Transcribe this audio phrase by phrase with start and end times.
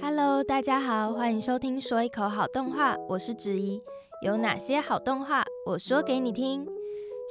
[0.00, 3.82] Hello，大家好，欢迎收听说一口好动画，我是芷怡。
[4.22, 6.66] 有哪些好动画，我说给你听。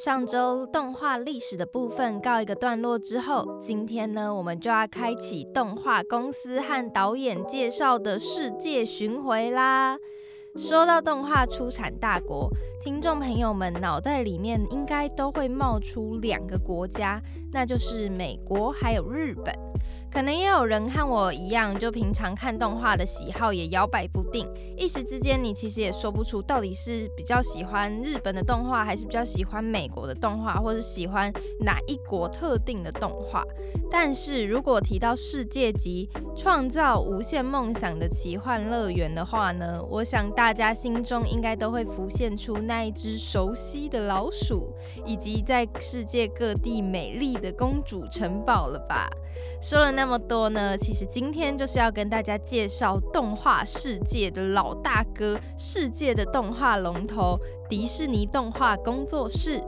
[0.04, 10.00] 上周动画历史的部分告一个段落之后，今天呢，我们就要开启动画公司和导演介绍的世界巡回啦。
[10.56, 12.50] 说到动画出产大国，
[12.84, 19.56] 听众朋友们脑袋里面应该都会冒出两个国家，那就是美国还有日本。
[20.12, 24.48] 可能也有人和我一样，就平常看动画的喜好也摇摆不定，
[24.78, 31.32] 一时之间你其实也说不出到底是比较喜欢日本的动画，还是比较喜欢美国的动画，或者喜欢
[31.62, 33.44] 哪一国特定的动画。
[33.90, 44.74] 但是如果提到世界级创造无限梦想的奇幻乐园的话呢，我想大家心中应该都会浮现出那那一只熟悉的老鼠，
[45.06, 49.08] 以及在世界各地美丽的公主城堡了吧？
[49.62, 57.38] 说了那么多呢，其实今天就是要跟大家介绍动画世界的老大哥，世界的动画龙头——
[57.70, 59.62] 迪士尼动画工作室。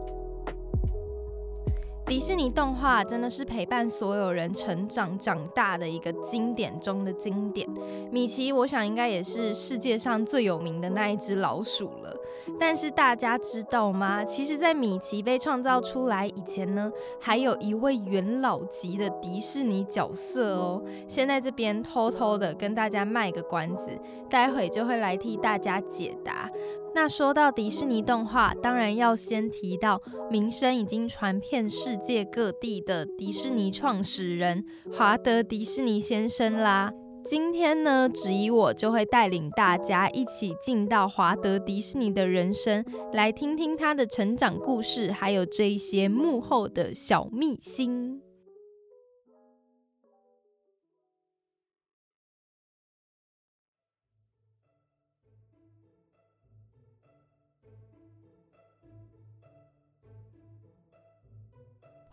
[2.08, 7.68] 迪士尼动画真的是陪伴所有人成长长大的一个经典中的经典。
[8.12, 12.16] 米奇，我想应该也是世界上最有名的那一只老鼠了。
[12.60, 14.24] 但是大家知道吗？
[14.24, 20.84] 其实，在米奇被创造出来以前呢，还有一位元老级的迪士尼角色哦。
[21.08, 23.90] 先在这边偷偷的跟大家卖个关子，
[24.30, 26.50] 待会就会来替大家解答。
[26.94, 36.92] 那说到迪士尼动画，当然要先提到名声已经传遍世界各地的迪士尼创始人华德迪士尼先生啦。
[37.28, 48.22] 今天呢，子怡我就会带领大家一起进到华德迪士尼的人生，来听听他的成长故事，还有这一些幕后的小秘辛。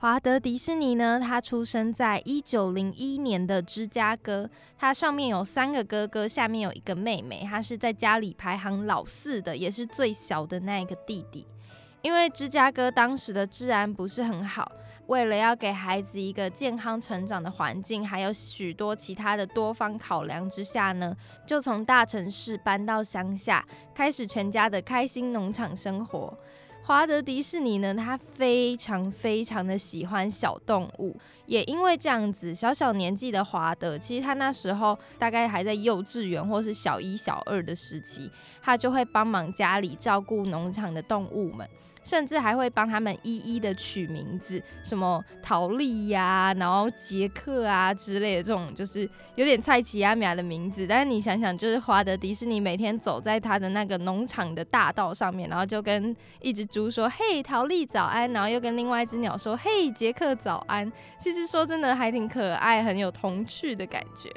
[0.02, 11.46] 华德迪士尼呢，他出生在一九零一年的芝加哥，他上面有三个哥哥，下面有一个妹妹，他是在家里排行老四的，也是最小的那一个弟弟。
[12.00, 14.72] 因为芝加哥当时的治安不是很好，
[15.06, 23.64] 为了要给孩子一个健康成长的环境，还有许多其他的多方考量之下呢，就从大城市搬到乡下，
[23.94, 26.36] 开始全家的开心农场生活。
[26.84, 31.16] 华德迪士尼呢，他非常非常的喜欢小动物，
[31.46, 38.28] 也因为这样子，小小年纪的华德，其实他那时候大概还在幼稚园或是小一、小二的时期，
[38.60, 41.66] 他就会帮忙家里照顾农场的动物们。
[42.02, 50.86] 甚至还会帮他们一一的取名字，什么陶丽呀，然后杰克啊之类的这种，就是有点菜奇亚米亚的名字。
[50.86, 64.30] 但是你想想，就是华德迪士尼每天走在他的那个农场的大道上面，然后就跟一只猪说：“嘿，陶丽早安。”然后又跟另外一只鸟说：“嘿，杰克早安。”其实说真的，还挺可爱，很有童趣的感觉。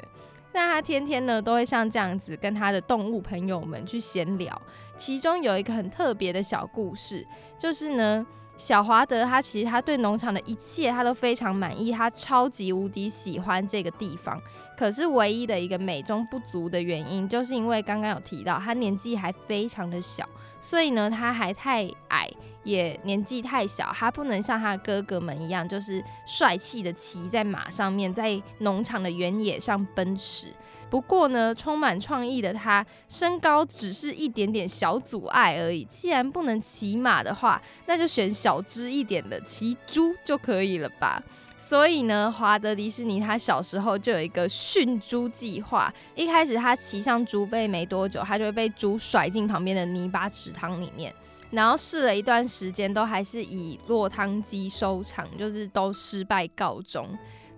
[0.56, 4.58] 那他天天呢都会像这样子跟他的动物朋友们去闲聊，
[4.96, 7.26] 其中有一个很特别的小故事，
[7.58, 14.40] 就是呢，小华德他其实他对农场的一切他都非常满意，他超级无敌喜欢这个地方。
[14.78, 20.26] 可是唯一的一个美中不足的原因，就是因为刚刚有提到他年纪还非常的小，
[20.58, 22.30] 所以呢他还太矮。
[22.66, 30.48] 也年纪太小，他不能像他哥哥们一样，就是帅气的骑在马上面，在农场的原野上奔驰。
[30.90, 35.84] 不过呢，充满创意的他，身高只是一点点小阻碍而已。
[35.84, 41.22] 既然不能骑马的话，那就选小只一点的，骑猪就可以了吧。
[41.56, 45.92] 所以呢，华德迪士尼他小时候就有一个驯猪计划。
[46.14, 51.14] 一开始他骑上猪背没多久，他就会被猪甩进旁边的泥巴池塘里面。
[51.50, 57.08] 然后试了一段时间，都还是以落汤鸡收场，就是都失败告终。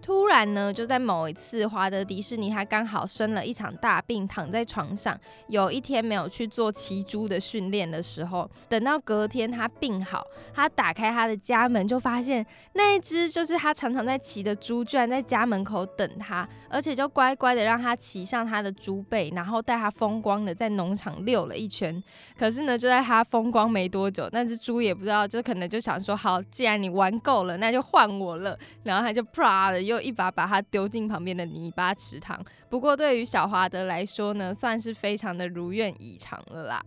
[0.09, 5.15] 突然呢，就在某一次，华德迪士尼他刚好生了一场大病，躺在床上，
[5.49, 22.03] 有一天没有去做骑猪的训练的时候，等到隔天他病好，他打开他的家门，就发现那一只就是他常常在骑的猪，居然在家门口等他，而且就乖乖的让他骑上他的猪背，然后带他风光的在农场溜了一圈。
[22.39, 29.98] 可是呢，就在他风光没多久，那只猪也不知道，就可能就想说，好，既然你玩够了，那就换我了，然后他就啪的又。
[30.01, 32.39] 一把把它丢进旁边的泥巴池塘。
[32.69, 36.85] 不过对于小华德来说呢，算是非常的如愿以偿了啦。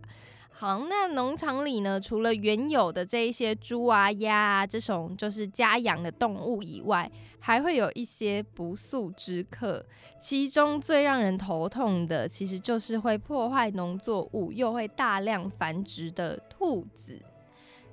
[0.50, 7.10] 好，那农场里呢，除了原有的这一些猪啊、鸭啊这种就是家养的动物以外，
[7.40, 9.84] 还会有一些不速之客。
[10.20, 17.20] 其中最让人头痛的，其实就是会破坏农作物又会大量繁殖的兔子。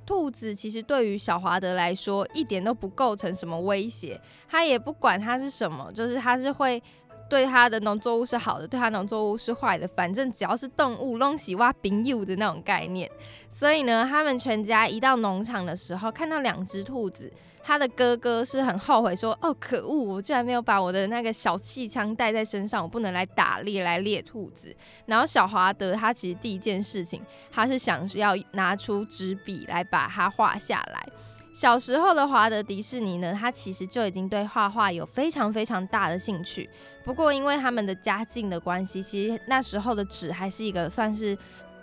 [0.09, 4.19] 兔子其实对于小华德来说，一点都不构成什么威胁，
[4.49, 6.81] 他也不管它是什么，就是他是会。
[7.29, 13.07] 对他的农作物是好的，对他农作物是坏的，反正只要是动物，弄喜挖饼有的那种概念。
[13.51, 17.31] 所以呢，他们全家一到农场的时候，看到两只兔子，
[17.69, 24.75] 他的哥哥是很后悔，说：“哦，可恶，我居然没有把我的那个小气枪带在身上，我不能来打猎来猎兔子。”
[25.05, 27.21] 然后小华德他其实第一件事情，
[27.51, 31.07] 他是想要拿出纸笔来把它画下来。
[31.53, 36.67] 小时候的华德迪士尼呢，他其实就已经对画画有非常非常大的兴趣。
[37.03, 41.37] 不过因为他们的家境的关系，其实那时候的纸还是一个算是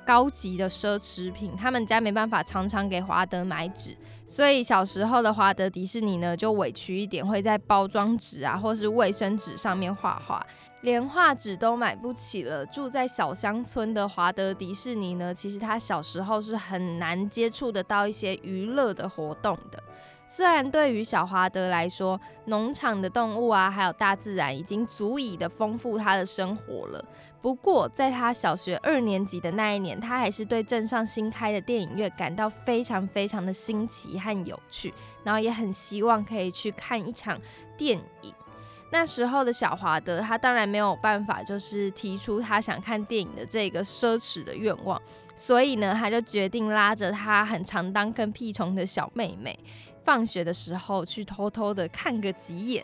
[0.07, 10.47] 高级的奢侈品，他们家没办法常常给华德买纸，所以小时候的华德迪士尼呢就委屈一点，会在包装纸啊或是卫生纸上面画画。
[10.83, 19.83] 连画纸都买不起了，住在小乡村的华德迪士尼呢，其实他小时候是很难接触得到一些娱乐的活动的。
[20.27, 27.05] 虽然对于小华德来说，农场的动物啊，还有大自然已经足以的丰富他的生活了。
[27.41, 34.93] 不过，在他小学二年级的那一年，他还是对镇上新开的电影院感到非常非常的新奇和有趣，
[35.23, 37.39] 然后也很希望可以去看一场
[37.77, 38.35] 电影。
[38.91, 45.01] 那时候的小华德，他当然没有办法，就是提出他想看电影的这个奢侈的愿望，
[45.37, 49.59] 所以呢，他就决定拉着他很常当跟屁虫的小妹妹，
[50.07, 52.83] 放学的时候去偷偷的看个几眼。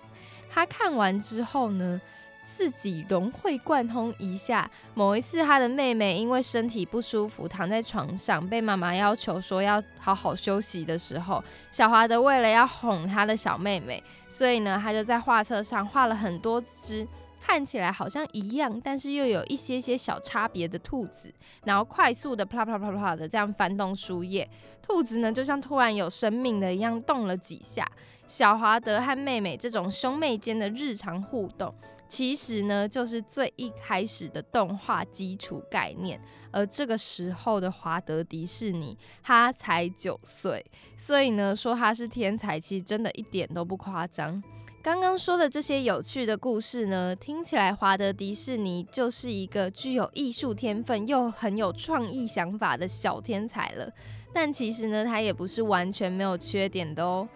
[0.52, 1.98] 他看完之后呢？
[2.44, 4.68] 自己融会贯通一下。
[4.94, 17.06] 某一次，他的妹妹因为身体不舒服躺在床上，被妈妈要求说要好好休息的时候，小华德为了要哄他的小妹妹，所以呢，他就在画册上画了很多只
[17.44, 21.34] 看起来好像一样，但是又有一些些小差别的兔子，
[21.64, 24.48] 然后快速的啪啪啪啪的这样翻动书页，
[24.80, 27.84] 兔子呢就像突然有生命的一样动了几下。
[28.28, 31.74] 小华德和妹妹这种兄妹间的日常互动。
[32.08, 36.20] 其实呢，就是最一开始的动画基础概念。
[36.52, 40.64] 而这个时候的华德迪士尼，他才九岁，
[40.96, 44.42] 所以呢，说他是天才，其实真的一点都不夸张。
[44.82, 53.88] 刚刚说的这些有趣的故事呢，听起来华德迪士尼就是一个具有艺术天分又很有创意想法的小天才了。
[54.32, 57.28] 但其实呢，他也不是完全没有缺点的哦。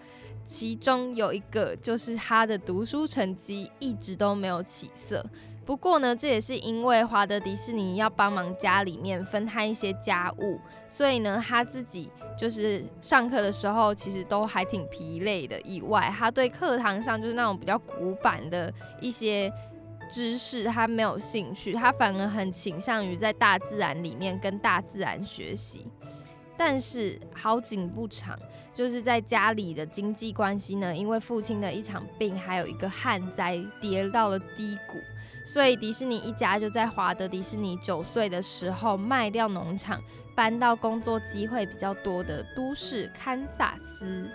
[0.49, 5.25] 其中有一个就是他的读书成绩一直都没有起色。
[5.67, 12.09] 不过呢，这也是因为华德迪士尼要帮忙家里面分摊一些家务，所以呢，他自己
[12.39, 15.61] 就是上课的时候其实都还挺疲累的。
[15.63, 19.53] 以外，他对课堂上就是那种比较古板的一些
[20.09, 25.89] 知识，他没有兴趣，他反而很倾向于在大自然里面跟大自然学习。
[26.57, 28.39] 但是好景不长，
[28.75, 34.99] 就是在家里的经济关系呢，因为父亲的一场病，还有一个旱灾，跌到了低谷，
[35.45, 40.01] 所以迪士尼一家就在华德迪士尼九岁的时候卖掉农场，
[40.35, 44.29] 搬到工作机会比较多的都市堪萨斯。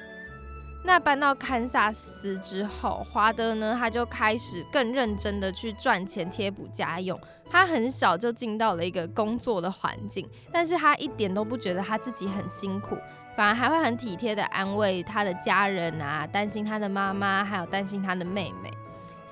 [0.84, 7.18] 那搬到堪萨斯之后，华德呢，他就开始更认真的去赚钱贴补家用。
[7.48, 12.98] 他很小就进到了一个工作的环境，但是他一点都不觉得他自己很辛苦，
[13.38, 18.72] 反而还会很体贴的安慰他的家人啊，担心他的妈妈，还有担心他的妹妹。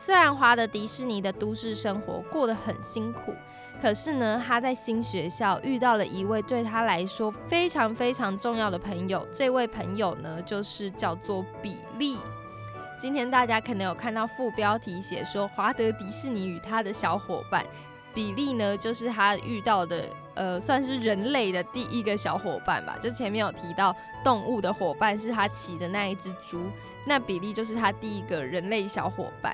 [0.01, 3.36] 虽然华德迪士尼的都市生活过得很辛苦。
[3.82, 9.27] 可是呢，他在新学校遇到了一位对他来说非常非常重要的朋友。
[9.29, 12.18] 这位朋友呢，就是叫做比利。
[12.98, 17.65] 今天大家可能有看到副标题写说华德迪士尼与他的小伙伴
[18.13, 22.98] 比利呢，就是他遇到的呃，算是人类的第一个小伙伴吧。
[23.01, 26.63] 就前面有提到动物的伙伴是他骑的那一只猪，
[27.06, 29.53] 那比利就是他第一个人类小伙伴。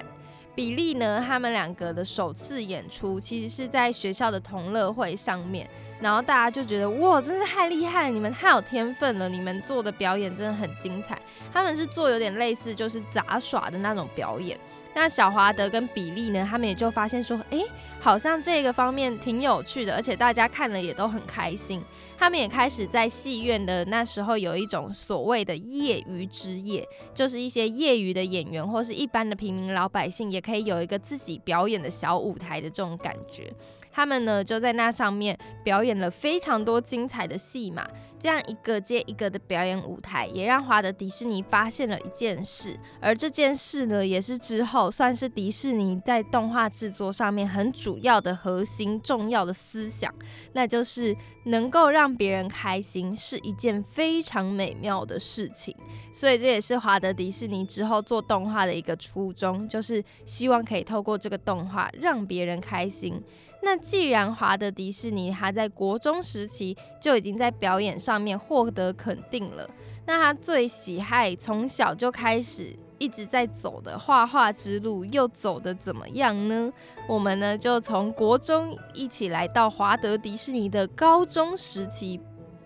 [0.55, 1.21] 比利呢？
[1.27, 5.69] 他们两个的首次演出其实是在学校的同乐会上面，
[5.99, 11.19] 然后大家就觉得哇，真是太厉害了，你们太有天分了，你们做的表演真的很精彩。
[11.51, 14.57] 他们是做有点类似就是杂耍的那种表演。
[14.95, 17.59] 那小华德跟比利呢，他们也就发现说，哎，
[17.99, 21.83] 好像这个方面挺有趣的，而且大家看了也都很开心。
[22.17, 33.53] 他们也开始在戏院的那时候有一种所谓的业余之夜，就是一些业余的演员或是一般的平民老百姓也可以有一个自己表演的小舞台的这种感觉。
[33.95, 37.87] 他们呢就在那上面表演了非常多精彩的戏码。
[38.17, 50.11] 这样一个接一个的表演舞台，也让华德迪士尼发现了一件事，而这件事呢，也是之后算是迪士尼在动画制作上面很主要的核心、重要的思想，
[50.53, 55.75] 那就是能够让别人开心是一件非常美妙的事情。
[56.11, 63.21] 所以这也是华德迪士尼之后做动画的一个初衷，就是希望可以透过这个动画让别人开心。
[63.65, 69.67] 那既然华德迪士尼他在国中时期就已经在表演上面获得肯定了，
[70.05, 76.71] 那他最喜爱从小就开始一直在走的画画之路又走得怎么样呢？
[77.09, 82.21] 我们呢就从国中一起来到华德迪士尼的高中时期。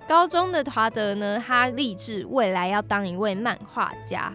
[0.05, 4.33] 高中的华德呢，他立志未来要当一位漫画家。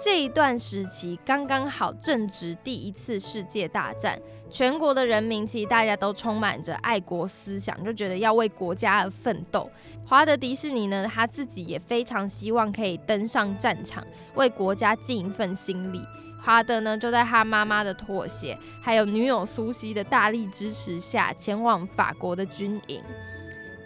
[0.00, 4.18] 这一段时期刚刚好正值第一次世界大战，
[4.50, 9.70] 全国的人民其实大家都充满着爱国思想，就觉得要为国家而奋斗。
[10.04, 16.02] 华德迪士尼呢，他自己也非常希望可以登上战场，为国家尽一份心力。
[16.40, 23.00] 华德呢，就在他妈妈的妥协，还有女友苏西的大力支持下，前往法国的军营。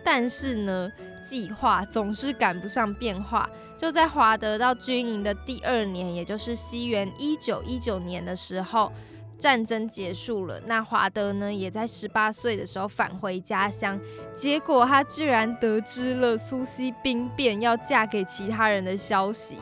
[0.03, 0.91] 但是呢，
[1.29, 3.49] 计划总是赶不上变化。
[3.77, 8.91] 就在华德到军营的第二年，也就是西元一九一九年的时候，
[9.39, 10.59] 战争结束了。
[10.67, 14.01] 那华德呢，也在十八岁的时候返回家乡。
[14.35, 19.57] 结果他居然得知了苏西兵变要嫁给其他人的消息。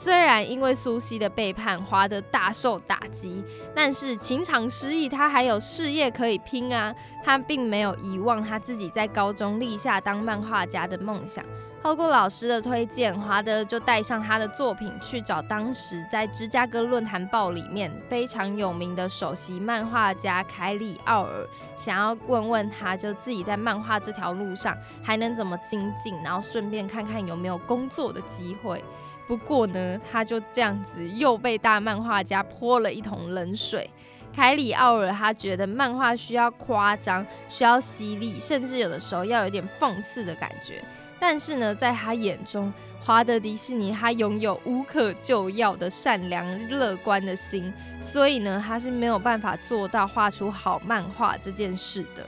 [0.00, 3.42] 虽然因为苏西的背叛，华德大受打击，
[3.74, 6.94] 但是情场失意，他还有事业可以拼啊！
[7.24, 11.44] 他并没有遗忘他自己在高中立下当漫画家的梦想。
[11.82, 21.44] 透过老师的推荐，华德就带上他的作品去找当时在芝加哥论坛报里面非常有名的首席漫画家凯里奥尔，
[21.76, 28.84] 想要问问他就自己在漫画这条路上还能怎么精进，然后顺便看看有没有工作的机会。
[29.28, 33.88] 不过呢，他就这样子又被大漫画家泼了一桶冷水。
[34.34, 40.82] 凯里奥尔他觉得漫画需要夸张，需要犀利，甚至有的时候要有点讽刺的感觉。
[41.20, 52.26] 但是呢，在他眼中，华德迪士尼他拥有无可救药的善良乐观的心，所以呢，他是没有办法做到画出好漫画这件事的。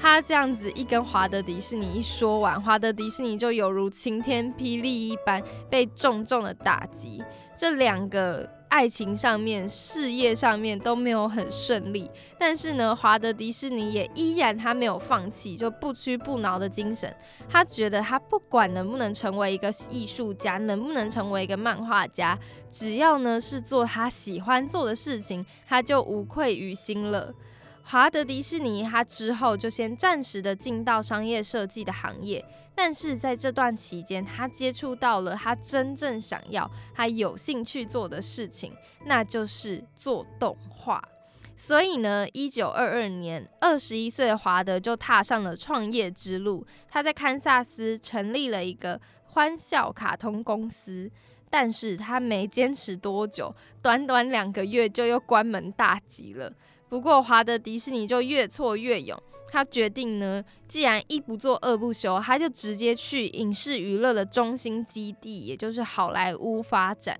[0.00, 7.22] 他这样子一跟华德迪士尼一说完，华德迪士尼就犹如晴天霹雳一般被重重的打击。
[7.56, 8.48] 这两个。
[8.70, 17.10] 爱情上面、事业上面都没有很顺利，但是呢，华德迪士尼也依然他没有放弃，就不屈不挠的精神。
[17.48, 22.38] 他觉得他不管能不能成为一个艺术家，能不能成为一个漫画家，
[22.70, 27.32] 只要呢是做他喜欢做的事情，他就无愧于心了。
[27.90, 32.44] 华德迪士尼他之后就先暂时的进到商业设计的行业。
[32.74, 38.74] 但是在这段期间，他接触到了他真正想要、他有兴趣做的事情，
[39.06, 41.02] 那就是做动画。
[41.56, 46.66] 所以呢，一九二二年，二十一岁的华德就踏上了创业之路。
[46.90, 51.10] 他在堪萨斯成立了一个欢笑卡通公司，
[51.48, 53.52] 但是他没坚持多久，
[53.82, 56.52] 短短两个月就又关门大吉了。
[56.88, 59.20] 不过华德迪士尼就越挫越勇。
[59.50, 67.18] 他决定呢，既然一不做二不休，他就直接去影视娱乐的中心基地，也就是好莱坞发展。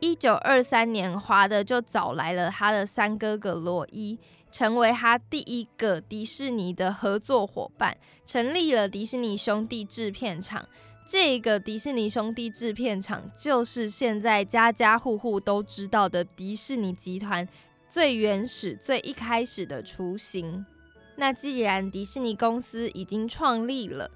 [0.00, 4.18] 一九二三年，华德就找来了他的三哥哥罗伊，
[4.50, 10.66] 成为他第一个迪士尼的合作伙伴，成立了迪士尼兄弟制片厂。
[11.06, 17.46] 这个迪士尼兄弟制片厂，就是现在家家户户都知道的迪士尼集团
[17.90, 20.64] 最原始、最一开始的雏形。
[21.16, 24.08] 那既然迪士尼公司已经创立了，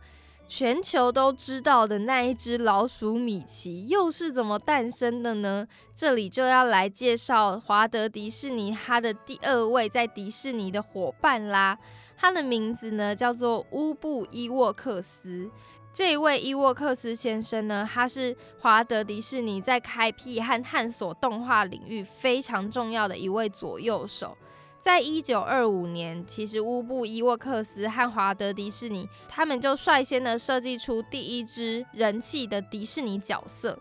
[0.46, 5.66] 全球都知道的那一只老鼠米奇又是怎么诞生的呢？
[5.92, 11.76] 这里就要来介绍华德迪士尼他的第二位在迪士尼的伙伴啦。
[12.16, 15.50] 他的名字呢叫做乌布伊沃克斯。
[15.94, 24.36] 这一位伊沃克斯先生呢，他是华德迪士尼在开辟和探索动画领域非常重要的一位左右手。
[24.80, 33.78] 在一九二五年，其实乌布伊沃克斯和华德迪士尼他们就率先的设计出第一只人气的迪士尼角色，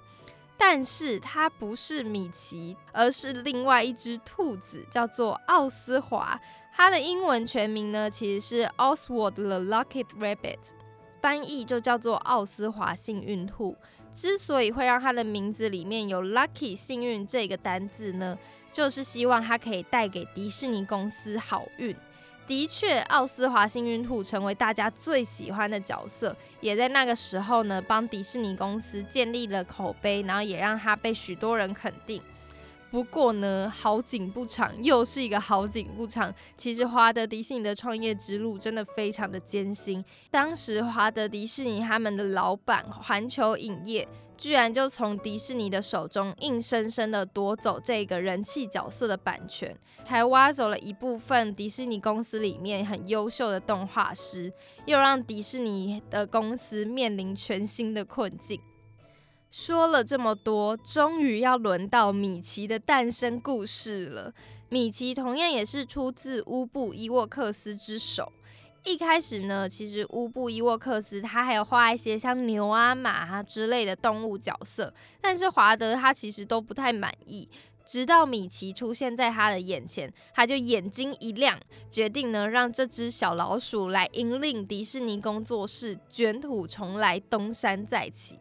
[0.55, 6.39] 但是它不是米奇，而是另外一只兔子，叫做奥斯华。
[6.75, 10.59] 它的英文全名呢，其实是 Oswald the Lucky Rabbit，
[11.23, 13.77] 翻译就叫做奥斯华幸运兔。
[14.13, 18.37] 之所以会让它的名字里面有 Lucky 幸运这个单字呢？
[18.73, 21.95] 就是希望它可以带给迪士尼公司好运。
[22.45, 32.21] 的确，奥斯华幸运兔成为大家最喜欢的角色，也在那个时候呢，帮迪士尼公司建立了口碑，然后也让他被许多人肯定。
[32.93, 36.31] 不过呢，好景不长，又是一个好景不长。
[36.55, 40.05] 其实华德迪士尼的创业之路真的非常的艰辛。
[40.29, 44.07] 当时华德迪士尼他们的老板环球影业，
[44.37, 54.53] 居然就从迪士尼的手中硬生生的夺走这个人气角色的版权，还挖走了一部分迪士尼公司里面很优秀的动画师，
[54.85, 58.61] 又让迪士尼的公司面临全新的困境。
[59.55, 64.33] 说了这么多，终于要轮到米奇的诞生故事了。
[64.69, 68.33] 米奇同样也是出自乌布伊沃克斯之手。
[68.83, 74.91] 一开始呢，其实乌布伊沃克斯他还有画一些像牛啊、马啊之类的动物角色，
[75.21, 77.47] 但是华德他其实都不太满意。
[77.85, 81.59] 直到米奇出现在他的眼前，他就眼睛一亮，
[81.91, 88.39] 决定呢让这只小老鼠来引领迪士尼工作室卷土重来，东山再起。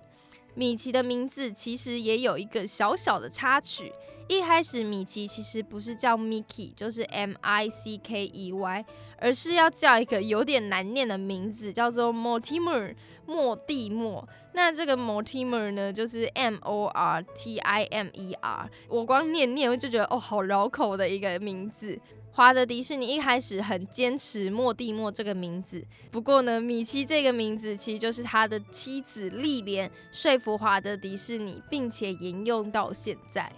[0.54, 3.92] 米奇的名字其实也有一个小小的插曲。
[4.32, 8.84] 一开始，米奇其实不是叫 Mickey，就是 M I C K E Y，
[9.18, 12.94] 而是要叫一个有点难念的名字，叫做 Mortimer，
[13.26, 14.26] 莫蒂莫。
[14.54, 18.70] 那这个 Mortimer 呢，就是 M O R T I M E R。
[18.88, 22.00] 我光念念，我就觉得哦，好绕口的一个名字。
[22.34, 33.52] 华德迪士尼一开始很坚持莫蒂莫这个名字，不过呢，米奇这个名字其实就是他的妻子莉莲说服华德迪士尼，并且沿用到现在。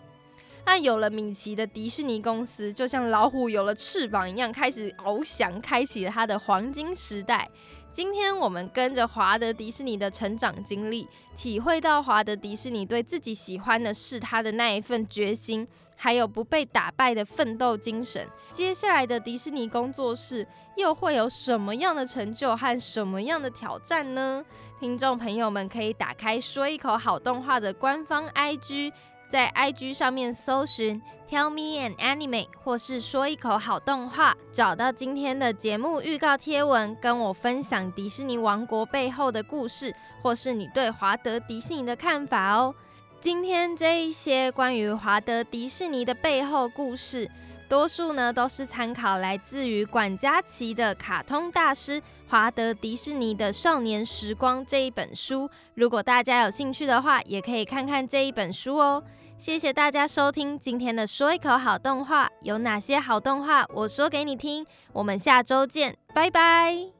[0.67, 7.49] 那有了米奇的迪士尼公司，就像老虎有了翅膀一样，开始翱翔，开启了它的黄金时代。
[7.93, 11.07] 今天我们跟着华德迪士尼的成长经历，
[11.37, 15.67] 体会到华德迪士尼对自己喜欢的是他的那一份决心。
[15.97, 18.29] 还有不被打败的奋斗精神。
[18.51, 24.45] 接下来的迪士尼工作室又会有什么样的成就和什么样的挑战呢？
[24.81, 28.93] 听众朋友们可以打开说一口好动画的官方 IG，
[29.35, 42.73] 在 IG 上面搜寻 Tell Me an Anime，或是说一口好动画，找到今天的节目预告贴文，跟我分享迪士尼王国背后的故事，或是你对华德迪士尼的看法哦。
[43.21, 47.29] 今天这一些关于华德迪士尼的背后故事，
[47.69, 55.49] 多数呢都是参考来自于管家琪的《卡通大师华德迪士尼的少年时光》这一本书。
[55.75, 59.03] 如果大家有兴趣的话，也可以看看这一本书哦。
[59.37, 64.65] 谢谢大家收听今天的说一口好动画，有哪些好动画我说给你听。
[64.93, 66.94] 我们下周见，拜拜。